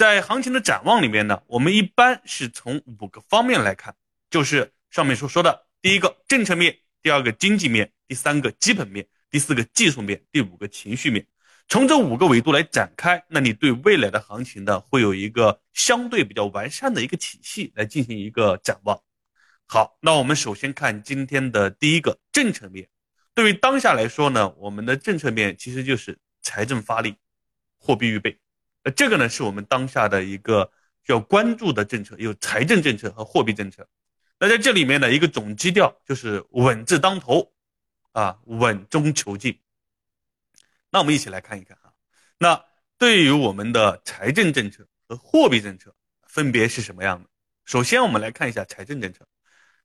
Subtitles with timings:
[0.00, 3.94] 在行情的展望里面呢，我们一般是从五个方面来看，
[4.30, 11.26] 就是上面所说的第一个政策面，第二个经济面，第三个基本面，第四个技术面，第五个情绪面。
[11.68, 18.98] 从这五个维度来展开，那你对未来的行情呢，会有一个相对比较完善的一个体系来进行一个展望。
[19.66, 22.88] 好，那我们首先看今天的第一个政策面。
[23.34, 27.16] 对于当下来说呢，我们的政策面其实就是财政发力、
[27.76, 28.38] 货币预备。
[28.82, 30.70] 那这个呢，是我们当下的一个
[31.04, 33.86] 需要关注的政策，有财政政策和货币政策。
[34.38, 37.52] 那在这里面呢，一个总基调就是稳字当头，
[38.12, 39.58] 啊，稳中求进。
[40.90, 41.92] 那我们一起来看一看啊，
[42.38, 42.64] 那
[42.96, 45.94] 对于我们的财政政策和货币政策
[46.26, 47.28] 分别是什么样的？
[47.66, 49.26] 首先，我们来看一下财政政策。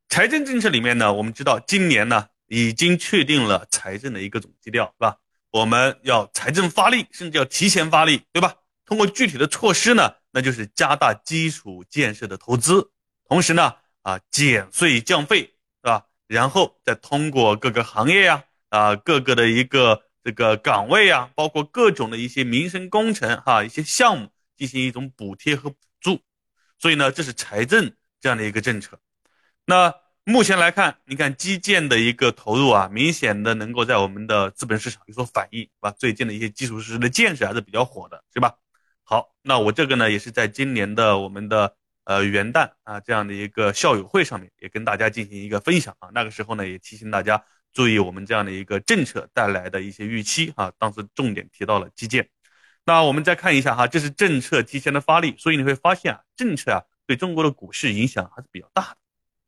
[0.08, 5.18] 财政政策里面呢，我们知道今年呢已经确定了财政的一个总基调，是吧？
[5.52, 8.56] 我们要财政发力，甚至要提前发力，对吧？
[8.86, 12.92] 通过具体的措施呢，那就是加大基础建设的投资，
[13.28, 16.06] 同时呢，啊减税降费，是吧？
[16.28, 20.04] 然后再通过各个行业呀，啊各个的一个。
[20.26, 26.20] 这个岗位啊，包括各种的一些民生工程哈，一些项目进行一种补贴和补助，
[26.80, 29.00] 所以呢，这是财政这样的一个政策。
[29.66, 35.92] 那目前来看，你看基建的一个投入啊，明显的能够在我们的资本市场有所反映，是吧？
[35.92, 38.56] 最近的一些基础设施的建设还是比较火的，是吧？
[39.06, 46.10] 好，那我这个呢，也是在今年的我们的呃元旦啊这样的一个校友会上面，也跟大家进行一个分享啊。
[46.14, 47.42] 那个时候呢，也提醒大家。
[47.72, 52.30] 注意我们这样的一个政策带来的一些预期啊，当时重点提到了基建。
[52.86, 58.98] 那我们再看一下哈，这是政策提前的发力，所以你会发现啊，政策啊对中国的股市影响还是比较大的。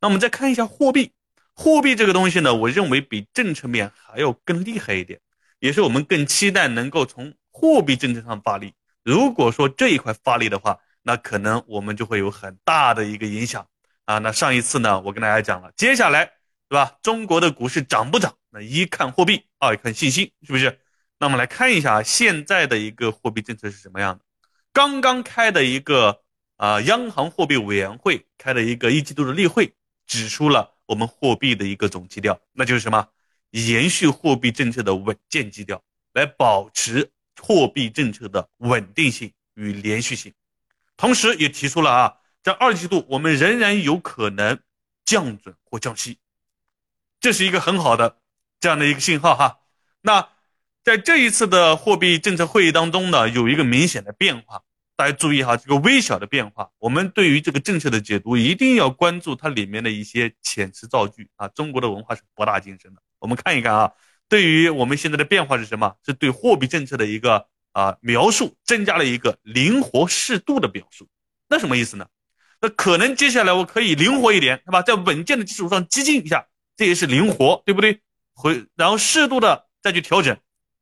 [0.02, 1.14] 那我们再看一下货币，
[1.54, 5.22] 货币这个东西呢，我认为比政策面还要更厉害一点，
[5.60, 8.74] 也是我们更期待能够从货币政策上发力。
[9.08, 13.66] 如果说这一块发力的话，那可能我们就会有很大的一个影响
[14.04, 14.18] 啊。
[14.18, 16.34] 那上一次呢，我跟大家讲了，接下来。
[16.70, 16.98] 对吧？
[17.02, 18.36] 中国的股市涨不涨？
[18.50, 20.82] 那一看货币，二看信心，是不是？
[21.18, 24.26] 那我们来看一下现在的一个货币政策是什么样的。
[24.74, 26.24] 刚刚开的一个
[26.58, 29.74] 啊，央行货币委员会开的一个一季度的例会，
[30.06, 33.08] 指出了我们货币的一个总基调，那就是什么？
[33.52, 35.82] 延续货币政策的稳健基调，
[36.12, 37.10] 来保持
[37.42, 40.34] 货币政策的稳定性与连续性。
[40.96, 44.60] 同时也提出了啊，在二季度我们仍然有可能
[45.06, 46.18] 降准或降息。
[47.20, 48.18] 这是一个很好的
[48.60, 49.60] 这样的一个信号哈。
[50.02, 50.30] 那
[50.84, 54.62] 在这一次的货币政策会议当中呢，有一个明显的变化，
[54.96, 56.72] 大家注意哈，这个微小的变化。
[56.80, 61.48] 我们对于这个政策的解读，一定要关注它里面的一些遣词造句啊。
[61.50, 63.02] 中国的文化是博大精深的。
[63.20, 63.92] 我们看一看啊，
[64.30, 65.96] 对于我们现在的变化是什么？
[66.06, 71.08] 是对货币政策的一个啊描述，增加了一个灵活适度的表述。
[71.48, 72.08] 那什么意思呢？
[72.60, 74.82] 那可能接下来我可以灵活一点，是吧？
[74.82, 76.48] 在稳健的基础上激进一下。
[76.76, 78.02] 这也是灵活，对不对？
[78.34, 80.38] 回然后适度的再去调整，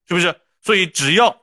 [0.08, 0.36] 是不是？
[0.62, 1.42] 所以只要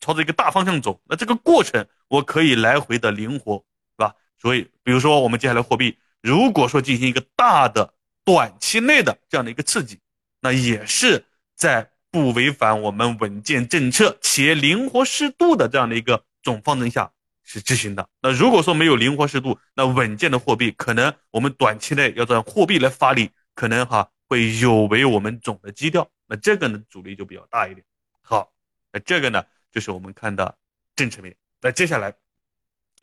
[0.00, 4.14] 朝着一个大方向走，那这个过程我可以来回的灵活，是吧？
[4.40, 7.92] 所以，比如说我们接下来货币，如果说进行一个大的
[8.24, 9.98] 短期内的这样的一个刺激，
[10.46, 11.24] 那也是
[11.56, 17.10] 在不违反我们稳健政策且灵活适度的这样的一个总方针下
[17.42, 18.08] 是执行的。
[18.22, 23.32] 那如果说没有灵活适度，那稳健的货币可能我们短期内要让货币来发力。
[23.56, 27.84] 可能哈会有违我们总的基调，那这个呢阻力就比较大一点。
[28.20, 28.52] 好，
[28.92, 29.42] 那这个呢
[29.72, 30.56] 就是我们看的
[30.94, 31.34] 政策面。
[31.62, 32.14] 那接下来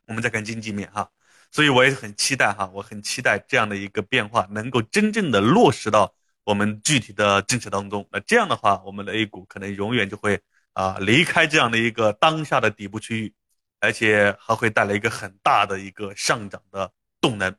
[0.05, 1.09] 我们再看经济面哈，
[1.51, 8.07] 所以我也很期待哈，我很期待这样的一个变化能够真正的落实到我们具体的政策当中。
[8.11, 10.39] 那这样的话，我们的 A 股可能永远就会
[10.73, 13.33] 啊离开这样的一个当下的底部区域，
[13.79, 17.55] 而且还会带来一个很大的一个上涨的动能。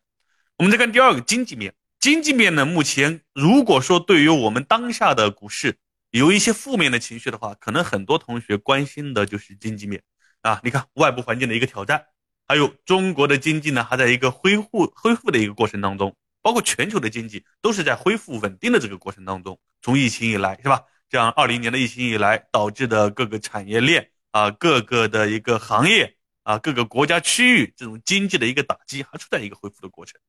[0.57, 1.75] 我们再看第二个经济面。
[1.99, 5.79] 经济面呢，目前如果说对于我们当下的股市
[6.11, 10.03] 有一些负面的情绪的话，可能很多同学关心的就是经济面
[10.43, 10.61] 啊。
[10.63, 12.05] 你看外部环境的一个挑战，
[12.47, 16.15] 还有中国的经济呢，还在一个恢复恢复的一个过程当中，
[16.45, 19.59] 包括全球的经济都是在恢复稳定的这个过程当中。
[19.81, 20.83] 从疫情以来，是吧？
[21.09, 30.21] 这样二零年的疫情以来导致的各个产业链啊，各个的一个行业啊，各个国家区域这种经济的一个打击，还处在一个恢复的过程。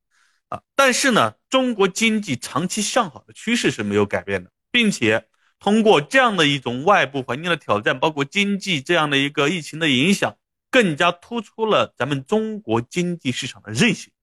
[0.47, 5.27] 啊，但是呢，中国经济长期向好的趋势是没有改变的，并且
[5.59, 10.38] 通过这样的一种外部环境的挑战，包括经济这样的一个疫情的影响，
[10.69, 14.13] 更加突出了咱们中国经济市场的韧性。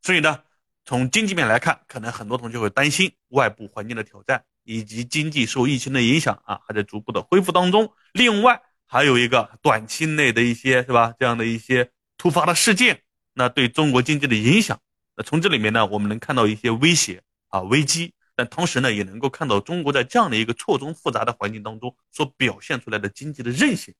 [0.00, 0.42] 所以呢，
[0.84, 7.92] 从经济面来看，可能很多同学会担心外部环境的挑战以及经济受疫情的影响啊，还在逐步的恢复当中。
[8.12, 13.02] 另外，还有一个短期内的一些是吧，这样的一些突发的事件，
[13.32, 14.78] 那对中国经济的影响。
[15.16, 23.94] 那从这里面呢，我们能看到一些威胁啊危机，但同时呢，也能够看到中国在这样的一个错综复杂的环境当中所表现出来的经济的韧性。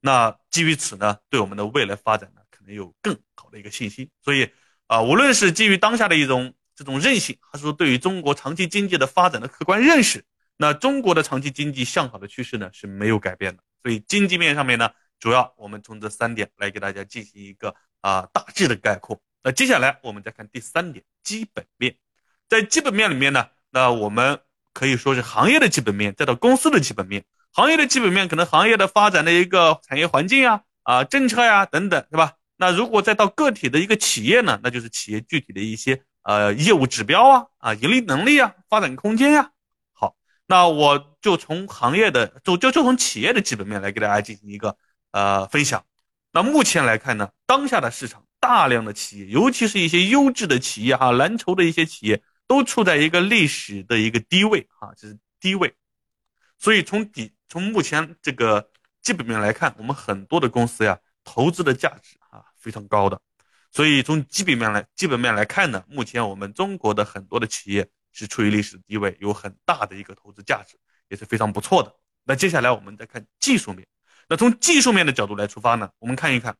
[0.00, 4.10] 那基于此呢，对我们的未来发展呢，可能有更好的一个信心。
[4.24, 4.50] 所以
[4.86, 10.24] 啊，无论是基于当下的一种这种韧性，还是说对于中国长期经济的发展的客观认识，
[10.56, 13.62] 那中国的长期经济向好的趋势呢是没有改变的。
[13.82, 19.20] 所以经济面上面呢，主要我们从这三点来给大家进行一个啊大致的概括。
[19.42, 21.96] 那接下来我们再看第三点，基本面。
[22.48, 24.40] 在基本面里面呢，那我们
[24.72, 27.24] 可以说是行业的基本面，再到公司的基本面。
[27.52, 32.34] 行业的基本面可能行业的发展的一个产业环境啊、啊政策呀等等，对吧？
[32.56, 39.50] 那如果再到个体的一个企业呢，那就是企业具体的一些呃业务指标啊、啊盈利能力啊、发展空间呀。
[39.92, 40.16] 好，
[40.46, 44.76] 那我就从行业的就就就从企业的基本面来给大家进行一个
[45.12, 45.84] 呃分享。
[46.32, 48.22] 那目前来看呢，当下的市场。
[48.38, 55.74] 大量的企业，尤其是一些优质的企业哈，蓝筹的一些企业，都处在一个历史的一个低位啊，就是低位。
[56.56, 58.70] 所以从底从目前这个
[59.02, 63.20] 基本面来看，我们很多的公司呀，投资的价值啊非常高的。
[63.72, 70.78] 所以从基本面来基本面来看呢，目前我们中国的很多的企业是处于历史地位，有很大的一个投资价值，
[71.08, 71.94] 也是非常不错的。
[72.24, 73.86] 那接下来我们再看技术面。
[74.28, 76.56] 那从技术面的角度来出发呢，我们看一看。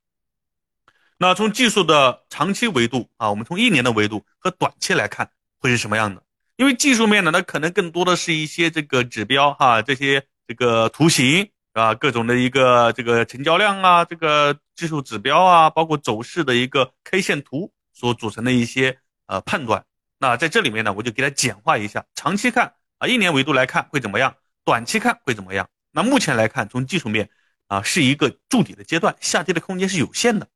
[1.19, 6.23] 那从技术的长期维度啊，我们从一年的维度和短期来看会是什么样的？
[6.57, 19.85] 因为技术面呢，那可能更多的是一些这个指标哈，这些这个图形啊，各种的一个这个成交量啊，这个技术指标啊，包括走势的一个 K 线图所组成的一些呃判断。
[20.19, 24.35] 那在这里面呢，我就给它简化一下，长期看啊，一年维度来看会怎么样？
[24.65, 25.69] 短期看会怎么样？
[25.93, 27.29] 那目前来看，从技术面
[27.67, 30.49] 啊，是一个筑底的阶段，下跌的空间是有限的。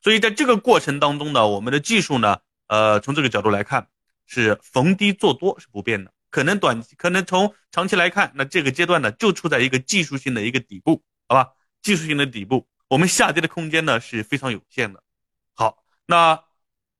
[0.00, 2.38] 所以在这个过程当中呢，我们的技术呢，
[2.68, 3.88] 呃，从这个角度来看，
[4.26, 6.12] 是逢低做多是不变的。
[6.30, 11.52] 可能短，可能从长期来看，那这个阶段呢，就处在一个技术性的一个底部，好吧？
[11.82, 15.02] 技术性的底部，我们下跌的空间呢是非常有限的。
[15.54, 16.42] 好，那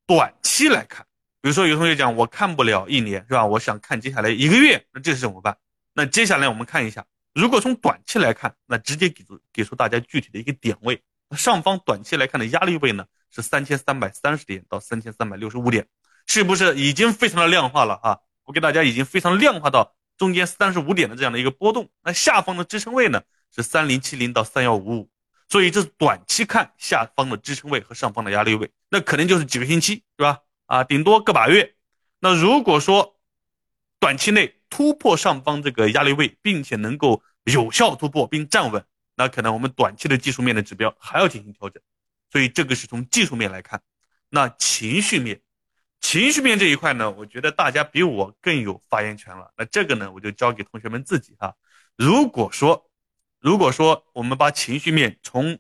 [0.06, 1.06] 短期来看，
[1.40, 3.44] 比如说有同学讲我看不了一年，是吧？
[3.44, 5.56] 我想看接下来一个月，那这是怎么办？
[5.92, 7.04] 那接下来我们看一下，
[7.34, 11.02] 如果从短期来看，那直接给出给出大家具体的一个点位。
[11.36, 15.86] 上方短期来看的压力位呢是三千三百三十点到三千三百六十五点，
[16.26, 18.18] 是不是已经非常的量化了啊？
[18.48, 21.90] 我给大家已经非常量化到中间三十五点的这样的一个波动。
[22.02, 23.22] 那下方的支撑位呢
[23.54, 25.10] 是三零七零到三幺五五，
[25.50, 30.38] 所以这是短期看下方的支撑位和上方的压力位，那可能就是几个星期，是吧？
[30.64, 31.74] 啊，顶多个把月。
[32.20, 33.20] 那如果说
[34.00, 38.82] 短期内突破上方这个压力位，并且能够有效突破并站稳。
[39.14, 41.82] 那可能我们短期的技术面的指标还要进行调整，
[42.32, 43.82] 所以这个是从技术面来看。
[44.30, 45.42] 那情绪面，
[46.00, 49.52] 情绪面这一块呢，我觉得大家比我更有发言权了。
[49.56, 51.54] 那这个呢，我就交给同学们自己哈。
[51.96, 52.90] 如果说，
[53.40, 55.58] 如果说我们把情绪面从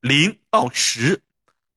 [0.00, 1.22] 零到十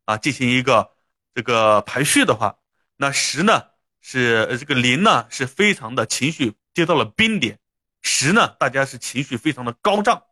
[0.06, 0.92] 啊进行一个
[1.34, 2.58] 这个排序的话，
[2.96, 3.64] 那十呢
[4.02, 7.60] 是这个零呢是非常的情绪跌到了冰点，
[8.02, 10.24] 十呢大家是情绪非常的高涨。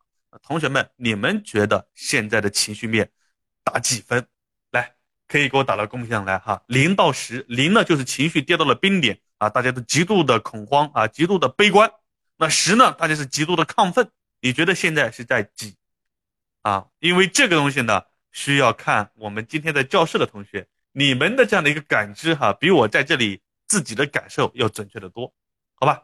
[0.41, 3.12] 同学们，你们觉得现在的情绪面
[3.63, 4.27] 打几分？
[5.27, 6.62] 可以给我打到公屏上来哈。
[6.67, 11.91] 零到十，零呢就是情绪跌到了冰点啊，大家都极度的恐慌啊，极度的悲观。
[12.38, 14.10] 那十呢，大家是极度的亢奋。
[14.41, 15.75] 你觉得现在是在几？
[16.62, 25.34] 啊，因为这个东西呢，需要看我们今天在教室的同学，你们的这样的一个感知哈，比我在这里自己的感受要准确的多，
[25.75, 26.03] 好吧？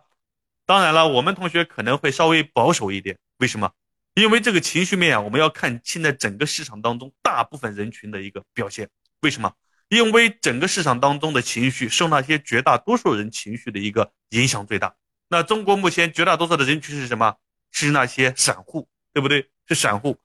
[0.65, 3.71] 当然了，我们同学可能会稍微保守一点，为什么？
[4.13, 8.89] 因为这个情绪面啊，我们要看现在整个市场当中大部分人群的一个表现。
[9.21, 9.53] 为什么？
[9.89, 14.95] 因为整个市场当中的情绪受那些绝大多数人情绪的一个影响最大。
[15.27, 17.35] 那中国目前绝大多数的人群是什么？
[17.71, 19.49] 是那些散户，对不对？
[19.67, 20.17] 是散户，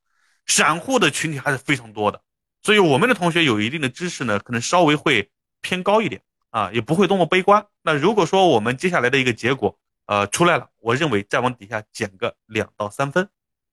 [0.46, 2.22] 散户的群体还是非常多的。
[2.62, 7.66] 所以我们的同学有一定的知识呢，可能稍微会偏高一点啊，也不会多么悲观。
[7.82, 13.28] 那如果说我们接下来的一个结果呃出来了，我认为再往底下减个两到三分。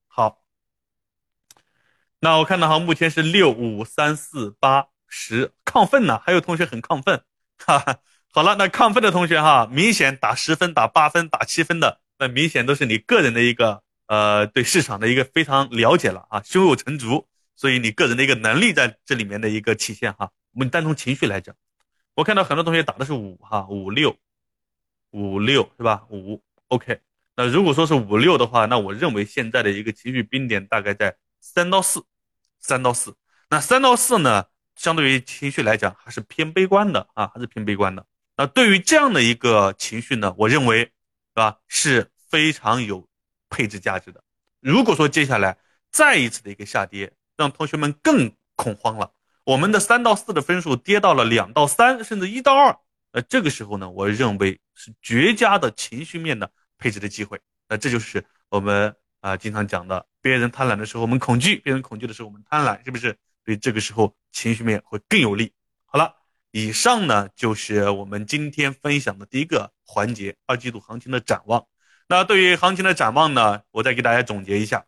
[0.08, 0.44] 好，
[2.20, 6.20] 那我看到哈，目前是六五三四八十，亢奋呢？
[6.26, 7.24] 还有同学很亢奋，
[7.60, 8.00] 哈哈。
[8.32, 20.32] 好了，那亢奋的同学哈，明显打十分、打八分、打七分的，那明显都是你个人的一个呃对市场的一个非常了解了啊，胸有成竹，所以你个人的一个能力在这里面的一个体现哈。
[20.52, 21.56] 我们单从情绪来讲，
[22.16, 24.18] 我看到很多同学打的是五哈，五六
[25.12, 26.04] 五六是吧？
[26.10, 27.00] 五，OK。
[27.36, 32.04] 那如果说是五六的话，那我认为现在的一个情绪冰点大概在三到四，
[32.60, 33.16] 三到四。
[33.50, 34.46] 那三到四呢？
[34.76, 38.06] 相对于情绪来讲还是偏悲观的啊，还是偏悲观的。
[38.36, 40.92] 那对于这样的一个情绪呢，我认为，是
[41.36, 43.08] 吧，是非常有
[43.50, 44.24] 配置价值的。
[44.60, 45.58] 如果说接下来
[45.92, 49.12] 再一次的一个下跌，让同学们更恐慌了，
[49.44, 52.76] 我们的三到四的分数跌到了两到三，甚至一到二，
[53.12, 57.40] 那这个时候呢，我认为是绝佳的情绪面的配置的机会。
[57.70, 63.16] 那这就是我们啊经常讲的，别人贪婪的时候我们恐惧，别人恐惧的时候我们贪婪，是不是？
[63.46, 65.54] 所以这个时候情绪面会更有利。
[65.86, 66.16] 好了。
[66.56, 71.66] 以上呢就是我们今天分享的第一个环节，二季度行情的展望。
[72.08, 74.86] 那对于行情的展望呢，我再给大家总结一下。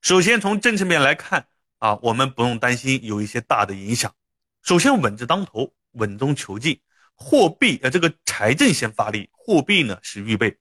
[0.00, 1.48] 首先从政策面来看
[1.78, 4.14] 啊，我们不用担心有一些大的影响。
[4.62, 6.80] 首先稳字当头，稳中求进，
[7.16, 10.56] 货币呃这个财政先发力，货币呢是预备。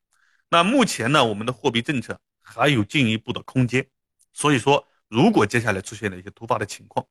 [0.49, 3.87] 那目前呢，我们的货币政策还有进一步的空间。
[4.33, 7.05] 所以说，如果接下来出现了一些突发的情况，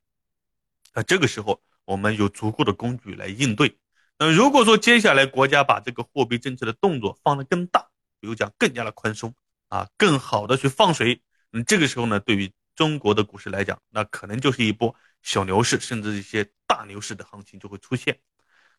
[0.94, 1.62] 那这个时候。
[1.84, 3.76] 我们有足够的工具来应对。
[4.16, 7.88] 那如果说接下来国家把这个货币政策的动作放得更大，
[8.20, 9.34] 比如讲更加的宽松
[9.66, 18.20] 啊，更好的去放水，嗯，这个时候呢，对于中国的股市来讲，那可能就是一波小牛市，甚至一些大牛市的行情就会出现。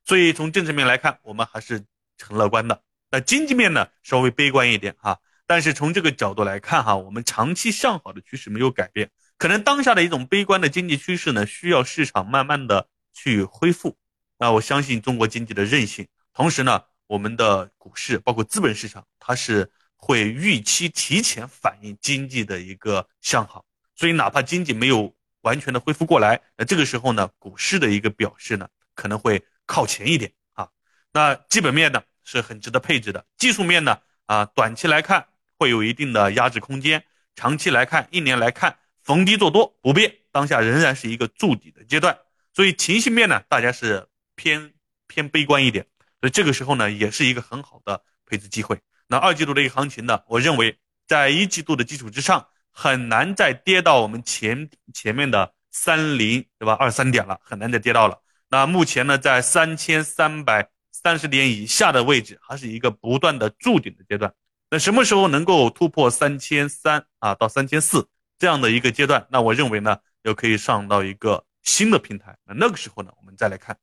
[0.06, 1.84] 所以从政策面来看，我们还是
[2.22, 2.84] 很乐观的。
[3.12, 5.20] 那经济面呢，稍微悲观一点哈。
[5.48, 9.12] 但是从这个角度来看哈，我们长期向好的趋势没有改变。
[9.38, 12.88] 可能当下的一种悲观的经济趋势呢，需要市场慢慢的。
[13.16, 13.96] 去恢复，
[14.40, 23.64] 那我相信中国经济的韧性，同时呢，我们的股市包括资本市场，它是会预期提前反映经济的一个向好，
[23.96, 30.68] 所以哪怕经济没有完全的恢复过来，那这个时候呢，股市的一个表示呢，可能会靠前一点啊。
[31.12, 35.28] 那基本面呢是很值得配置的，技术面呢啊，短期来看
[35.63, 37.05] 会有一定的压制空间，
[37.36, 42.17] 长期来看，一年来看逢低做多不变，当下仍然是一个筑底的阶段。
[42.53, 44.05] 所以情绪面呢，大家是
[44.36, 44.74] 偏
[45.08, 45.88] 偏悲观一点，
[46.20, 48.77] 所以这个时候呢，也是一个很好的配置机会。
[49.08, 50.77] 那二季度的一个行情呢，我认为
[51.08, 56.74] 在一季度的基础之上，很难再跌到我们前前面的三零对吧？
[56.74, 58.20] 二三点了，很难再跌到了。
[58.50, 64.34] 那目前呢，在三千三百三十点以下的位置，还是一个不断的筑顶的阶段。
[64.74, 69.27] 那什么时候能够突破三千三啊到三千四这样的一个阶段？
[69.30, 71.46] 那我认为呢，又可以上到一个。
[71.62, 73.77] 新的平台，那那个时候呢，我们再来看。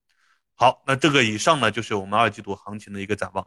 [0.54, 3.46] 好，那这个以上呢，就是我们二季度行情的一个展望。